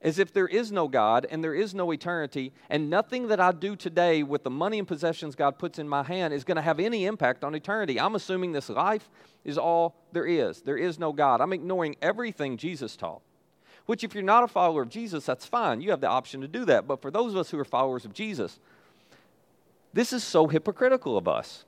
[0.04, 3.50] as if there is no God and there is no eternity, and nothing that I
[3.50, 6.62] do today with the money and possessions God puts in my hand is going to
[6.62, 7.98] have any impact on eternity.
[7.98, 9.10] I'm assuming this life
[9.44, 10.62] is all there is.
[10.62, 11.40] There is no God.
[11.40, 13.22] I'm ignoring everything Jesus taught.
[13.86, 15.80] Which, if you're not a follower of Jesus, that's fine.
[15.80, 16.86] You have the option to do that.
[16.86, 18.60] But for those of us who are followers of Jesus,
[19.92, 21.64] this is so hypocritical of us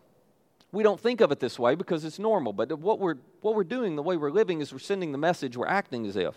[0.73, 2.53] we don't think of it this way because it's normal.
[2.53, 5.57] But what we're, what we're doing, the way we're living, is we're sending the message,
[5.57, 6.35] we're acting as if.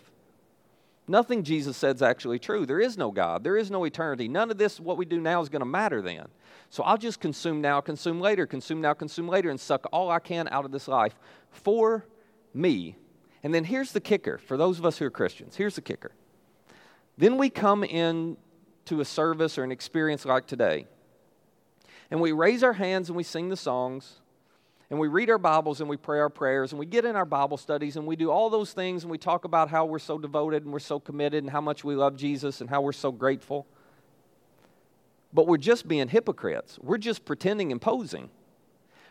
[1.09, 2.67] Nothing Jesus said is actually true.
[2.67, 3.43] There is no God.
[3.43, 4.27] There is no eternity.
[4.27, 6.27] None of this, what we do now, is going to matter then.
[6.69, 10.19] So I'll just consume now, consume later, consume now, consume later, and suck all I
[10.19, 11.15] can out of this life
[11.49, 12.05] for
[12.53, 12.95] me.
[13.41, 15.55] And then here's the kicker for those of us who are Christians.
[15.55, 16.11] Here's the kicker.
[17.17, 18.37] Then we come in
[18.85, 20.85] to a service or an experience like today,
[22.11, 24.19] and we raise our hands and we sing the songs,
[24.89, 27.25] and we read our Bibles and we pray our prayers, and we get in our
[27.25, 30.17] Bible studies and we do all those things, and we talk about how we're so
[30.17, 33.11] devoted and we're so committed and how much we love Jesus and how we're so
[33.11, 33.67] grateful.
[35.31, 36.79] But we're just being hypocrites.
[36.81, 38.29] We're just pretending and posing.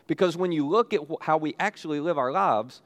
[0.05, 2.81] Because when you look at how we actually live our lives,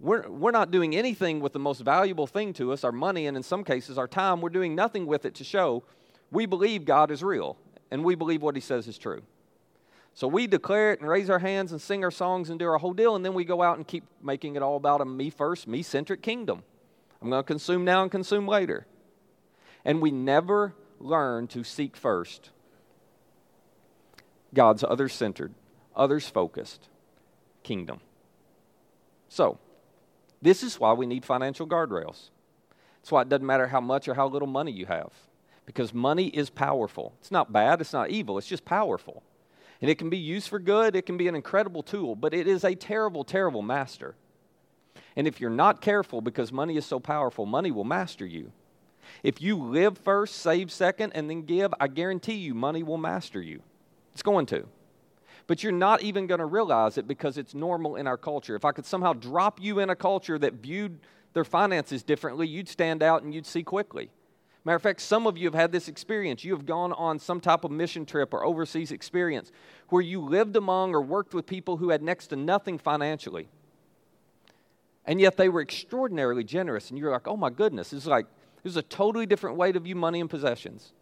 [0.00, 3.36] we're, we're not doing anything with the most valuable thing to us, our money, and
[3.36, 4.40] in some cases, our time.
[4.40, 5.84] We're doing nothing with it to show
[6.30, 7.56] we believe God is real
[7.90, 9.22] and we believe what He says is true.
[10.16, 12.78] So we declare it and raise our hands and sing our songs and do our
[12.78, 15.28] whole deal, and then we go out and keep making it all about a me
[15.28, 16.62] first, me centric kingdom.
[17.20, 18.86] I'm going to consume now and consume later.
[19.84, 22.48] And we never learn to seek first
[24.54, 25.52] God's other centered,
[25.94, 26.88] others focused
[27.62, 28.00] kingdom.
[29.28, 29.58] So,
[30.40, 32.30] this is why we need financial guardrails.
[33.02, 35.12] That's why it doesn't matter how much or how little money you have,
[35.66, 37.12] because money is powerful.
[37.20, 39.22] It's not bad, it's not evil, it's just powerful.
[39.80, 42.46] And it can be used for good, it can be an incredible tool, but it
[42.46, 44.14] is a terrible, terrible master.
[45.16, 48.52] And if you're not careful, because money is so powerful, money will master you.
[49.22, 53.40] If you live first, save second, and then give, I guarantee you money will master
[53.40, 53.62] you.
[54.12, 54.66] It's going to
[55.46, 58.56] but you're not even going to realize it because it's normal in our culture.
[58.56, 60.98] If I could somehow drop you in a culture that viewed
[61.34, 64.10] their finances differently, you'd stand out and you'd see quickly.
[64.66, 66.42] Matter of fact, some of you have had this experience.
[66.42, 69.52] You have gone on some type of mission trip or overseas experience
[69.90, 73.46] where you lived among or worked with people who had next to nothing financially.
[75.04, 76.90] And yet they were extraordinarily generous.
[76.90, 78.26] And you're like, oh my goodness, is like,
[78.64, 80.92] this is a totally different way to view money and possessions.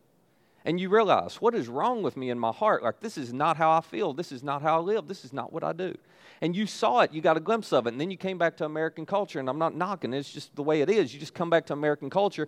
[0.66, 2.82] And you realize what is wrong with me in my heart?
[2.82, 4.12] Like this is not how i feel.
[4.12, 5.08] This is not how i live.
[5.08, 5.96] This is not what i do.
[6.42, 7.14] And you saw it.
[7.14, 7.92] You got a glimpse of it.
[7.92, 10.12] And then you came back to american culture and i'm not knocking.
[10.12, 11.14] It's just the way it is.
[11.14, 12.46] You just come back to american culture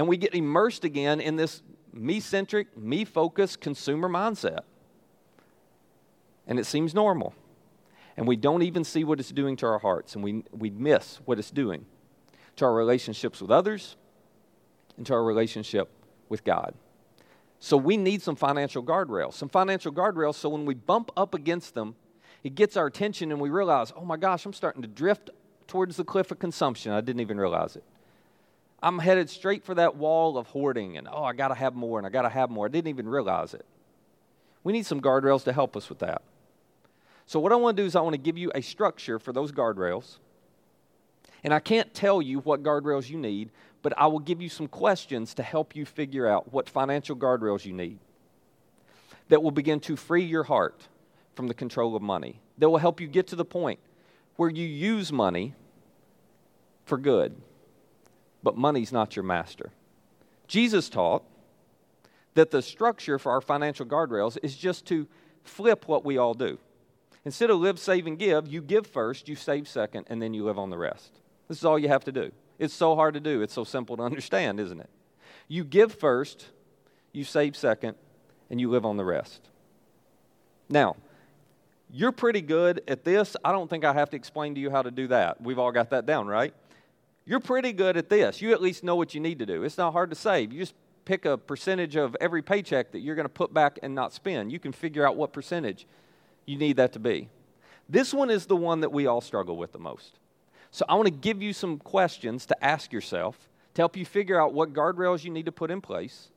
[0.00, 4.60] and we get immersed again in this me-centric me-focused consumer mindset
[6.46, 7.34] and it seems normal
[8.16, 11.20] and we don't even see what it's doing to our hearts and we, we miss
[11.26, 11.84] what it's doing
[12.56, 13.96] to our relationships with others
[14.96, 15.90] and to our relationship
[16.30, 16.72] with god
[17.58, 21.74] so we need some financial guardrails, some financial guardrails so when we bump up against
[21.74, 21.94] them,
[22.42, 25.28] it gets our attention and we realize, oh my gosh, I'm starting to drift
[25.66, 26.90] towards the cliff of consumption.
[26.90, 27.84] I didn't even realize it.
[28.82, 31.98] I'm headed straight for that wall of hoarding and, oh, I got to have more
[31.98, 32.66] and I got to have more.
[32.66, 33.66] I didn't even realize it.
[34.64, 36.22] We need some guardrails to help us with that.
[37.26, 39.32] So, what I want to do is, I want to give you a structure for
[39.32, 40.18] those guardrails.
[41.44, 43.50] And I can't tell you what guardrails you need,
[43.82, 47.64] but I will give you some questions to help you figure out what financial guardrails
[47.64, 47.98] you need
[49.28, 50.88] that will begin to free your heart
[51.34, 53.78] from the control of money, that will help you get to the point
[54.36, 55.54] where you use money
[56.84, 57.40] for good,
[58.42, 59.70] but money's not your master.
[60.46, 61.22] Jesus taught
[62.34, 65.06] that the structure for our financial guardrails is just to
[65.44, 66.58] flip what we all do.
[67.24, 70.44] Instead of live, save, and give, you give first, you save second, and then you
[70.44, 71.20] live on the rest.
[71.48, 72.32] This is all you have to do.
[72.58, 73.42] It's so hard to do.
[73.42, 74.90] It's so simple to understand, isn't it?
[75.48, 76.46] You give first,
[77.12, 77.96] you save second,
[78.48, 79.48] and you live on the rest.
[80.68, 80.96] Now,
[81.92, 83.36] you're pretty good at this.
[83.44, 85.40] I don't think I have to explain to you how to do that.
[85.40, 86.54] We've all got that down, right?
[87.30, 88.42] You're pretty good at this.
[88.42, 89.62] You at least know what you need to do.
[89.62, 90.52] It's not hard to save.
[90.52, 93.94] You just pick a percentage of every paycheck that you're going to put back and
[93.94, 94.50] not spend.
[94.50, 95.86] You can figure out what percentage
[96.44, 97.28] you need that to be.
[97.88, 100.18] This one is the one that we all struggle with the most.
[100.72, 104.40] So I want to give you some questions to ask yourself to help you figure
[104.40, 106.30] out what guardrails you need to put in place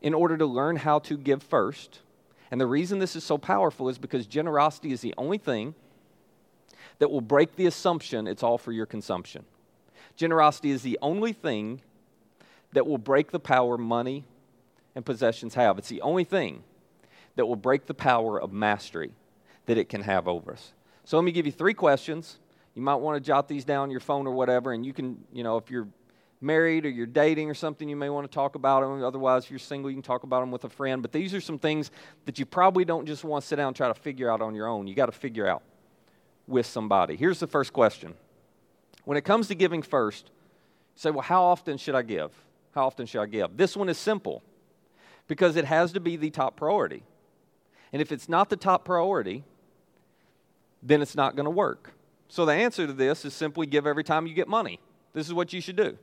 [0.00, 2.00] in order to learn how to give first.
[2.50, 5.74] And the reason this is so powerful is because generosity is the only thing
[6.98, 9.44] that will break the assumption it's all for your consumption.
[10.16, 11.80] Generosity is the only thing
[12.72, 14.24] that will break the power money
[14.94, 15.78] and possessions have.
[15.78, 16.62] It's the only thing
[17.36, 19.12] that will break the power of mastery
[19.66, 20.72] that it can have over us.
[21.04, 22.38] So let me give you three questions
[22.74, 25.22] you might want to jot these down on your phone or whatever, and you can,
[25.32, 25.88] you know, if you're
[26.40, 29.04] married or you're dating or something, you may want to talk about them.
[29.04, 31.02] Otherwise, if you're single, you can talk about them with a friend.
[31.02, 31.90] But these are some things
[32.24, 34.54] that you probably don't just want to sit down and try to figure out on
[34.54, 34.86] your own.
[34.86, 35.62] You got to figure out
[36.46, 37.14] with somebody.
[37.14, 38.14] Here's the first question
[39.04, 42.32] When it comes to giving first, you say, well, how often should I give?
[42.74, 43.56] How often should I give?
[43.56, 44.42] This one is simple
[45.28, 47.02] because it has to be the top priority.
[47.92, 49.44] And if it's not the top priority,
[50.82, 51.92] then it's not going to work.
[52.28, 54.80] So the answer to this is simply give every time you get money.
[55.12, 55.98] This is what you should do.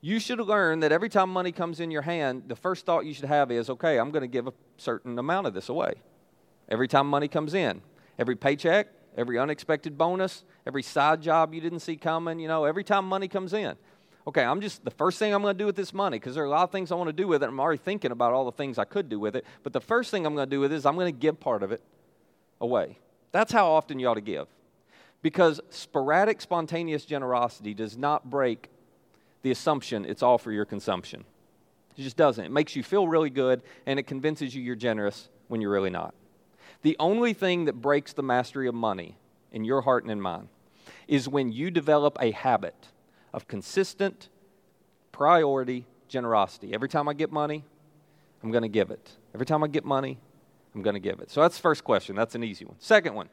[0.00, 3.14] You should learn that every time money comes in your hand, the first thought you
[3.14, 5.94] should have is, okay, I'm going to give a certain amount of this away.
[6.68, 7.82] Every time money comes in,
[8.18, 12.84] every paycheck, every unexpected bonus, every side job you didn't see coming, you know, every
[12.84, 13.76] time money comes in.
[14.26, 16.44] Okay, I'm just the first thing I'm going to do with this money because there
[16.44, 17.48] are a lot of things I want to do with it.
[17.48, 19.44] I'm already thinking about all the things I could do with it.
[19.62, 21.38] But the first thing I'm going to do with it is I'm going to give
[21.38, 21.82] part of it
[22.60, 22.98] away.
[23.32, 24.46] That's how often you ought to give.
[25.20, 28.70] Because sporadic, spontaneous generosity does not break
[29.42, 31.24] the assumption it's all for your consumption.
[31.96, 32.44] It just doesn't.
[32.44, 35.90] It makes you feel really good and it convinces you you're generous when you're really
[35.90, 36.14] not.
[36.84, 39.16] The only thing that breaks the mastery of money
[39.50, 40.50] in your heart and in mine
[41.08, 42.74] is when you develop a habit
[43.32, 44.28] of consistent
[45.10, 46.74] priority generosity.
[46.74, 47.64] Every time I get money,
[48.42, 49.12] I'm going to give it.
[49.34, 50.18] Every time I get money,
[50.74, 51.30] I'm going to give it.
[51.30, 52.16] So that's the first question.
[52.16, 52.76] That's an easy one.
[52.80, 53.30] Second one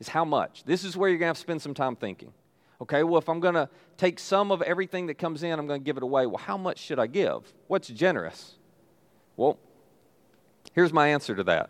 [0.00, 0.64] is how much?
[0.64, 2.32] This is where you're going to have to spend some time thinking.
[2.80, 5.82] Okay, well, if I'm going to take some of everything that comes in, I'm going
[5.82, 6.24] to give it away.
[6.24, 7.52] Well, how much should I give?
[7.66, 8.54] What's generous?
[9.36, 9.58] Well,
[10.72, 11.68] here's my answer to that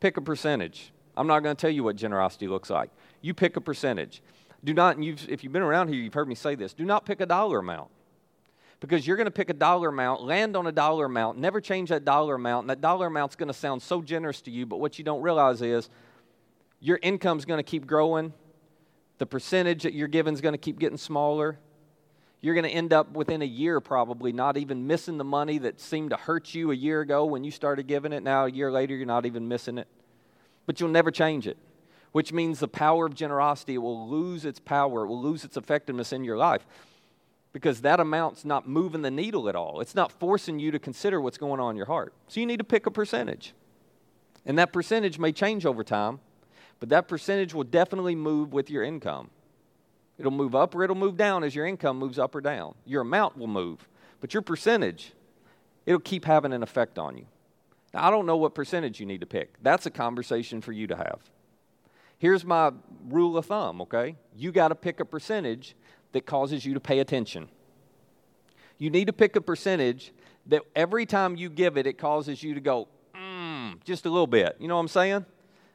[0.00, 0.92] pick a percentage.
[1.16, 2.90] I'm not going to tell you what generosity looks like.
[3.20, 4.22] You pick a percentage.
[4.64, 7.06] Do not, you've, if you've been around here, you've heard me say this do not
[7.06, 7.90] pick a dollar amount.
[8.78, 11.88] Because you're going to pick a dollar amount, land on a dollar amount, never change
[11.88, 14.80] that dollar amount, and that dollar amount's going to sound so generous to you, but
[14.80, 15.88] what you don't realize is
[16.80, 18.34] your income's going to keep growing,
[19.16, 21.58] the percentage that you're giving is going to keep getting smaller.
[22.46, 25.80] You're going to end up within a year probably not even missing the money that
[25.80, 28.22] seemed to hurt you a year ago when you started giving it.
[28.22, 29.88] Now, a year later, you're not even missing it.
[30.64, 31.56] But you'll never change it,
[32.12, 36.12] which means the power of generosity will lose its power, it will lose its effectiveness
[36.12, 36.64] in your life
[37.52, 39.80] because that amount's not moving the needle at all.
[39.80, 42.14] It's not forcing you to consider what's going on in your heart.
[42.28, 43.54] So you need to pick a percentage.
[44.44, 46.20] And that percentage may change over time,
[46.78, 49.30] but that percentage will definitely move with your income.
[50.18, 52.74] It'll move up or it'll move down as your income moves up or down.
[52.84, 53.88] Your amount will move,
[54.20, 55.12] but your percentage,
[55.84, 57.26] it'll keep having an effect on you.
[57.92, 59.62] Now, I don't know what percentage you need to pick.
[59.62, 61.20] That's a conversation for you to have.
[62.18, 62.72] Here's my
[63.08, 64.16] rule of thumb, okay?
[64.34, 65.76] You got to pick a percentage
[66.12, 67.48] that causes you to pay attention.
[68.78, 70.12] You need to pick a percentage
[70.46, 74.26] that every time you give it, it causes you to go, mm, just a little
[74.26, 74.56] bit.
[74.58, 75.26] You know what I'm saying?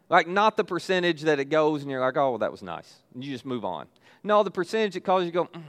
[0.10, 2.95] Like, not the percentage that it goes and you're like, oh, well, that was nice.
[3.13, 3.88] And you just move on.
[4.23, 5.63] No, the percentage that causes you to go, mm,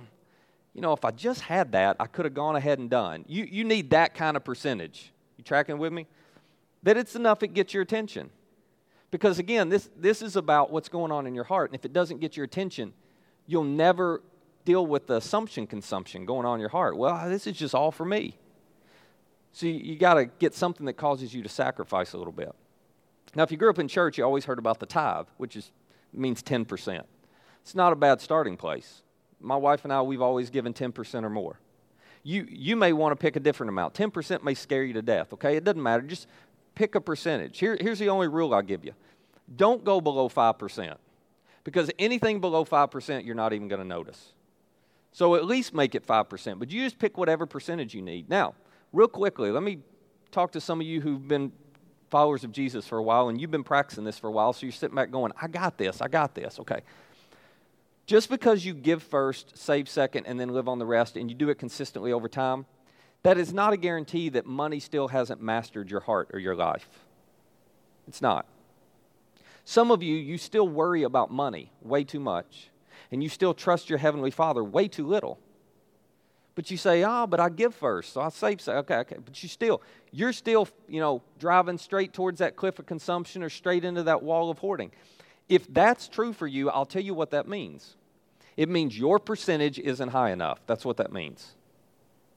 [0.75, 3.25] you know, if I just had that, I could have gone ahead and done.
[3.27, 5.13] You, you need that kind of percentage.
[5.37, 6.07] You tracking with me?
[6.83, 8.31] That it's enough it gets your attention.
[9.11, 11.71] Because again, this, this is about what's going on in your heart.
[11.71, 12.95] And if it doesn't get your attention,
[13.47, 14.23] you'll never
[14.65, 16.97] deal with the assumption consumption going on in your heart.
[16.97, 18.39] Well, this is just all for me.
[19.53, 22.53] So you, you got to get something that causes you to sacrifice a little bit.
[23.35, 25.71] Now, if you grew up in church, you always heard about the tithe, which is,
[26.13, 27.03] means 10%.
[27.63, 29.03] It's not a bad starting place.
[29.41, 31.59] My wife and I, we've always given 10% or more.
[32.23, 33.95] You, you may want to pick a different amount.
[33.95, 35.57] 10% may scare you to death, okay?
[35.57, 36.03] It doesn't matter.
[36.03, 36.29] Just
[36.75, 37.59] pick a percentage.
[37.59, 38.93] Here, here's the only rule I'll give you
[39.57, 40.97] don't go below 5%,
[41.65, 44.33] because anything below 5%, you're not even going to notice.
[45.13, 48.31] So at least make it 5%, but you just pick whatever percentage you need.
[48.31, 48.55] Now,
[48.93, 49.81] real quickly, let me
[50.31, 51.53] talk to some of you who've been
[52.09, 54.65] followers of Jesus for a while and you've been practicing this for a while, so
[54.65, 56.59] you're sitting back going, I got this, I got this.
[56.61, 56.81] Okay.
[58.07, 61.37] Just because you give first, save second, and then live on the rest, and you
[61.37, 62.67] do it consistently over time,
[63.23, 66.89] that is not a guarantee that money still hasn't mastered your heart or your life.
[68.09, 68.47] It's not.
[69.65, 72.71] Some of you, you still worry about money way too much,
[73.13, 75.39] and you still trust your Heavenly Father way too little.
[76.55, 78.61] But you say, ah, oh, but I give first, so I save.
[78.61, 79.17] Say, okay, okay.
[79.25, 79.81] But you still,
[80.11, 84.23] you're still, you know, driving straight towards that cliff of consumption or straight into that
[84.23, 84.91] wall of hoarding.
[85.53, 87.97] If that's true for you, I'll tell you what that means.
[88.57, 90.61] It means your percentage isn't high enough.
[90.67, 91.57] That's what that means.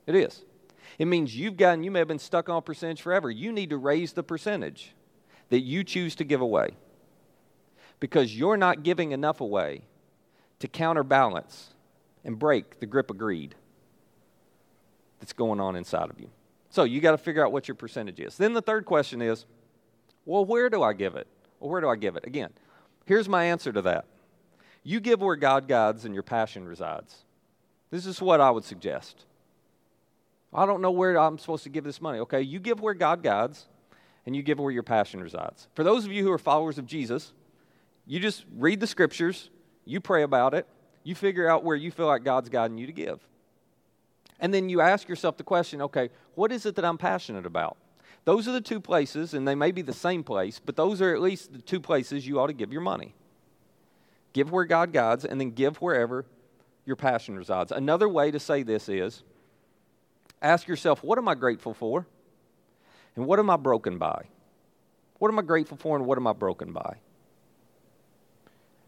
[0.05, 0.43] It is.
[0.99, 3.31] It means you've gotten, you may have been stuck on percentage forever.
[3.31, 4.93] You need to raise the percentage
[5.47, 6.71] that you choose to give away
[8.01, 9.83] because you're not giving enough away
[10.59, 11.69] to counterbalance
[12.25, 13.55] and break the grip of greed
[15.21, 16.29] that's going on inside of you.
[16.69, 18.35] So you got to figure out what your percentage is.
[18.35, 19.45] Then the third question is,
[20.25, 21.27] well, where do I give it?
[21.61, 22.25] Well, where do I give it?
[22.27, 22.49] Again,
[23.05, 24.05] here's my answer to that.
[24.83, 27.23] You give where God guides and your passion resides.
[27.89, 29.25] This is what I would suggest.
[30.53, 32.19] I don't know where I'm supposed to give this money.
[32.19, 33.65] Okay, you give where God guides
[34.25, 35.67] and you give where your passion resides.
[35.73, 37.33] For those of you who are followers of Jesus,
[38.05, 39.49] you just read the scriptures,
[39.85, 40.67] you pray about it,
[41.03, 43.19] you figure out where you feel like God's guiding you to give.
[44.39, 47.77] And then you ask yourself the question okay, what is it that I'm passionate about?
[48.25, 51.13] Those are the two places, and they may be the same place, but those are
[51.13, 53.13] at least the two places you ought to give your money.
[54.33, 56.25] Give where God guides, and then give wherever
[56.85, 57.71] your passion resides.
[57.71, 59.23] Another way to say this is
[60.41, 62.07] ask yourself, what am I grateful for?
[63.15, 64.25] And what am I broken by?
[65.19, 66.97] What am I grateful for, and what am I broken by?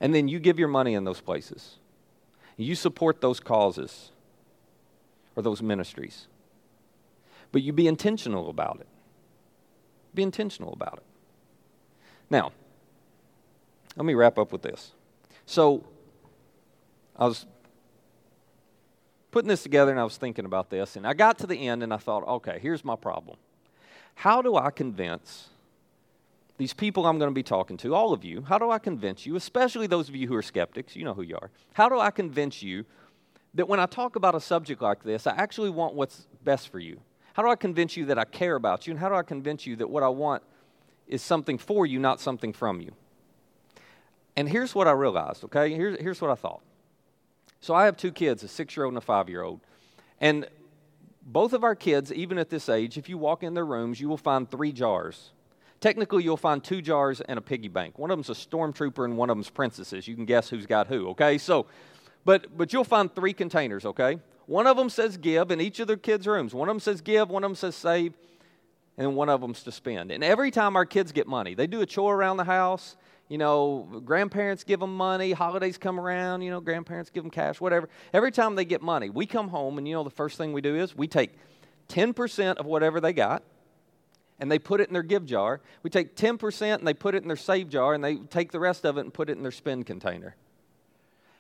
[0.02, 1.78] And then you give your money in those places.
[2.58, 4.12] You support those causes
[5.36, 6.28] or those ministries.
[7.52, 8.88] But you be intentional about it.
[10.14, 11.04] Be intentional about it.
[12.30, 12.52] Now,
[13.96, 14.92] let me wrap up with this.
[15.46, 15.86] So,
[17.16, 17.46] I was
[19.32, 21.84] putting this together and I was thinking about this, and I got to the end
[21.84, 23.38] and I thought, okay, here's my problem.
[24.16, 25.50] How do I convince
[26.58, 29.26] these people I'm going to be talking to, all of you, how do I convince
[29.26, 32.00] you, especially those of you who are skeptics, you know who you are, how do
[32.00, 32.86] I convince you
[33.54, 36.80] that when I talk about a subject like this, I actually want what's best for
[36.80, 37.00] you?
[37.38, 38.92] How do I convince you that I care about you?
[38.92, 40.44] And how do I convince you that what I want
[41.08, 42.92] is something for you, not something from you?
[44.36, 45.74] And here's what I realized, okay?
[45.74, 46.62] Here's, here's what I thought.
[47.62, 49.62] So I have two kids, a six year old and a five year old.
[50.20, 50.48] And
[51.22, 54.10] both of our kids, even at this age, if you walk in their rooms, you
[54.10, 55.30] will find three jars
[55.80, 58.00] Technically, you'll find two jars and a piggy bank.
[58.00, 60.08] One of them's a stormtrooper and one of them's princesses.
[60.08, 61.38] You can guess who's got who, okay?
[61.38, 61.68] So,
[62.26, 64.18] but, but you'll find three containers, okay?
[64.48, 66.54] One of them says give in each of their kids' rooms.
[66.54, 68.14] One of them says give, one of them says save,
[68.98, 70.10] and one of them's to spend.
[70.10, 72.98] And every time our kids get money, they do a chore around the house.
[73.30, 77.60] You know, grandparents give them money, holidays come around, you know, grandparents give them cash,
[77.60, 77.90] whatever.
[78.14, 80.62] Every time they get money, we come home and, you know, the first thing we
[80.62, 81.32] do is we take
[81.90, 83.44] 10% of whatever they got
[84.40, 85.60] and they put it in their give jar.
[85.84, 88.60] We take 10% and they put it in their save jar, and they take the
[88.60, 90.36] rest of it and put it in their spend container.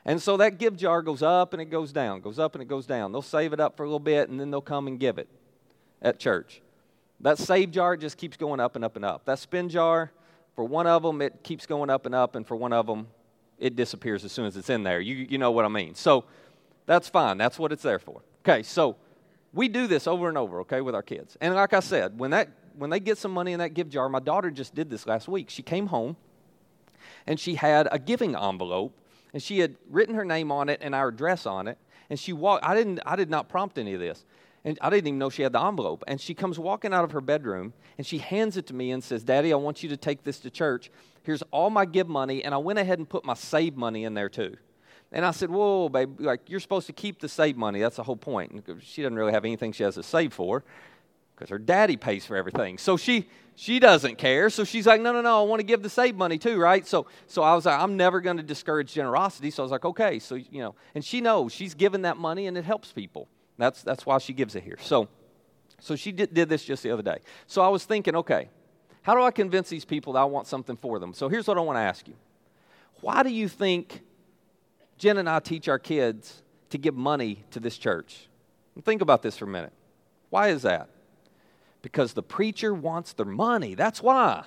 [0.07, 2.67] And so that give jar goes up and it goes down, goes up and it
[2.67, 3.11] goes down.
[3.11, 5.27] They'll save it up for a little bit and then they'll come and give it
[6.01, 6.61] at church.
[7.19, 9.25] That save jar just keeps going up and up and up.
[9.25, 10.11] That spin jar,
[10.55, 13.07] for one of them, it keeps going up and up, and for one of them,
[13.59, 14.99] it disappears as soon as it's in there.
[14.99, 15.95] You, you know what I mean.
[15.95, 16.25] So
[16.85, 17.37] that's fine.
[17.37, 18.21] That's what it's there for.
[18.47, 18.95] Okay, so
[19.51, 21.37] we do this over and over, okay, with our kids.
[21.41, 24.07] And like I said, when that when they get some money in that give jar,
[24.07, 25.49] my daughter just did this last week.
[25.49, 26.15] She came home
[27.25, 28.93] and she had a giving envelope
[29.33, 31.77] and she had written her name on it and our address on it.
[32.09, 34.25] And she walked, I didn't, I did not prompt any of this.
[34.63, 36.03] And I didn't even know she had the envelope.
[36.07, 39.03] And she comes walking out of her bedroom and she hands it to me and
[39.03, 40.91] says, Daddy, I want you to take this to church.
[41.23, 42.43] Here's all my give money.
[42.43, 44.55] And I went ahead and put my save money in there too.
[45.11, 47.79] And I said, Whoa, babe, like you're supposed to keep the save money.
[47.79, 48.51] That's the whole point.
[48.51, 50.63] And she doesn't really have anything she has to save for
[51.35, 52.77] because her daddy pays for everything.
[52.77, 53.27] So she
[53.59, 54.51] she doesn't care.
[54.51, 56.85] So she's like, no, no, no, I want to give the save money too, right?
[56.85, 59.49] So so I was like, I'm never going to discourage generosity.
[59.49, 62.45] So I was like, okay, so you know, and she knows she's given that money
[62.45, 63.27] and it helps people.
[63.57, 64.77] That's that's why she gives it here.
[64.79, 65.09] So
[65.79, 67.17] so she did, did this just the other day.
[67.47, 68.49] So I was thinking, okay,
[69.01, 71.15] how do I convince these people that I want something for them?
[71.15, 72.15] So here's what I want to ask you.
[73.01, 74.01] Why do you think
[74.99, 78.29] Jen and I teach our kids to give money to this church?
[78.83, 79.73] Think about this for a minute.
[80.29, 80.89] Why is that?
[81.91, 83.73] Because the preacher wants their money.
[83.73, 84.43] That's why.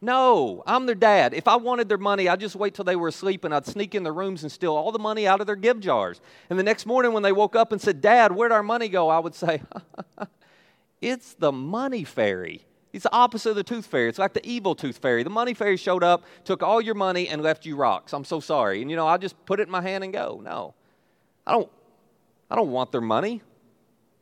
[0.00, 1.34] No, I'm their dad.
[1.34, 3.94] If I wanted their money, I'd just wait till they were asleep and I'd sneak
[3.94, 6.22] in their rooms and steal all the money out of their give jars.
[6.48, 9.10] And the next morning when they woke up and said, Dad, where'd our money go?
[9.10, 9.60] I would say,
[11.02, 12.64] It's the money fairy.
[12.92, 14.08] It's the opposite of the tooth fairy.
[14.08, 15.22] It's like the evil tooth fairy.
[15.22, 18.14] The money fairy showed up, took all your money, and left you rocks.
[18.14, 18.80] I'm so sorry.
[18.80, 20.40] And you know, I just put it in my hand and go.
[20.42, 20.74] No.
[21.46, 21.70] I don't
[22.50, 23.42] I don't want their money.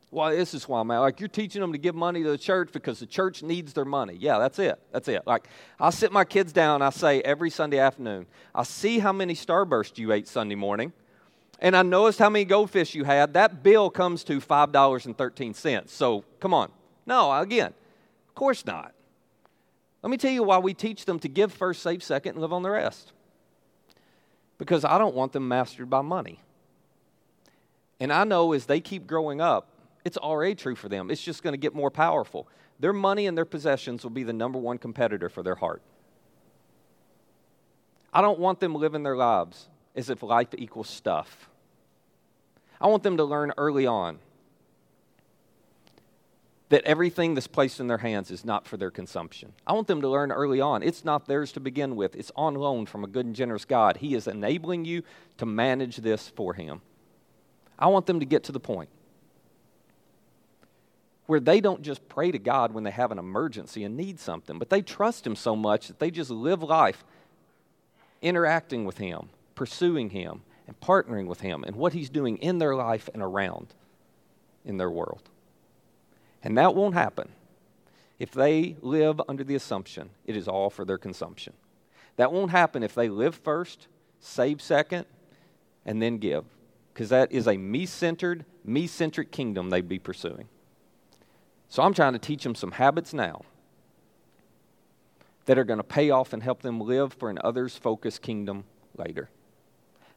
[0.09, 0.87] Well, this is why I'm.
[0.87, 3.85] Like, you're teaching them to give money to the church because the church needs their
[3.85, 4.15] money.
[4.17, 4.79] Yeah, that's it.
[4.93, 5.23] That's it.
[5.27, 5.49] Like,
[5.79, 9.97] I sit my kids down, I say every Sunday afternoon, I see how many Starburst
[9.97, 10.93] you ate Sunday morning,
[11.59, 13.33] and I noticed how many goldfish you had.
[13.33, 15.89] That bill comes to $5.13.
[15.89, 16.71] So, come on.
[17.05, 17.73] No, again,
[18.29, 18.93] of course not.
[20.03, 22.53] Let me tell you why we teach them to give first, save second, and live
[22.53, 23.11] on the rest.
[24.57, 26.39] Because I don't want them mastered by money.
[27.99, 29.67] And I know as they keep growing up,
[30.07, 31.11] it's already true for them.
[31.11, 32.47] It's just going to get more powerful.
[32.79, 35.81] Their money and their possessions will be the number one competitor for their heart.
[38.13, 41.49] I don't want them living their lives as if life equals stuff.
[42.79, 44.19] I want them to learn early on
[46.69, 49.51] that everything that's placed in their hands is not for their consumption.
[49.65, 52.55] I want them to learn early on it's not theirs to begin with, it's on
[52.55, 53.97] loan from a good and generous God.
[53.97, 55.03] He is enabling you
[55.37, 56.81] to manage this for Him.
[57.77, 58.89] I want them to get to the point
[61.27, 64.57] where they don't just pray to God when they have an emergency and need something,
[64.57, 67.03] but they trust Him so much that they just live life
[68.21, 72.75] interacting with Him, pursuing Him, and partnering with Him and what He's doing in their
[72.75, 73.67] life and around
[74.65, 75.29] in their world.
[76.43, 77.29] And that won't happen
[78.19, 81.53] if they live under the assumption it is all for their consumption.
[82.15, 83.87] That won't happen if they live first,
[84.19, 85.05] save second,
[85.85, 86.45] and then give,
[86.93, 90.47] because that is a me centered, me centric kingdom they'd be pursuing.
[91.69, 93.41] So I'm trying to teach them some habits now
[95.45, 98.65] that are going to pay off and help them live for an others focused kingdom
[98.97, 99.29] later.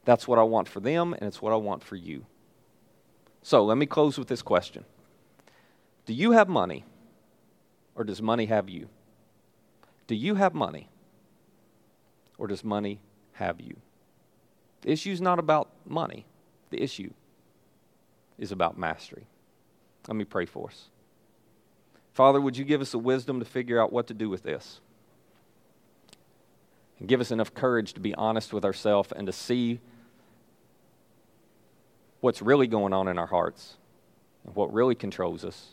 [0.04, 2.26] That's what I want for them, and it's what I want for you.
[3.42, 4.84] So let me close with this question
[6.06, 6.84] Do you have money,
[7.94, 8.88] or does money have you?
[10.06, 10.88] Do you have money,
[12.38, 13.00] or does money
[13.34, 13.76] have you?
[14.82, 16.26] The issue is not about money,
[16.70, 17.12] the issue
[18.38, 19.26] is about mastery.
[20.08, 20.88] Let me pray for us.
[22.20, 24.80] Father, would you give us the wisdom to figure out what to do with this?
[26.98, 29.80] And give us enough courage to be honest with ourselves and to see
[32.20, 33.78] what's really going on in our hearts
[34.44, 35.68] and what really controls us.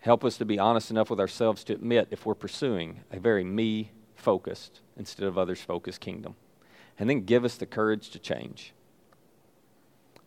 [0.00, 3.44] Help us to be honest enough with ourselves to admit if we're pursuing a very
[3.44, 6.34] me focused instead of others focused kingdom.
[6.98, 8.72] And then give us the courage to change,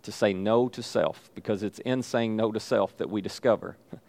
[0.08, 3.76] to say no to self, because it's in saying no to self that we discover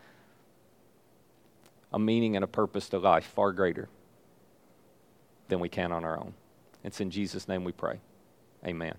[1.92, 3.88] a meaning and a purpose to life far greater
[5.48, 6.34] than we can on our own.
[6.84, 7.98] It's in Jesus' name we pray.
[8.64, 8.94] Amen.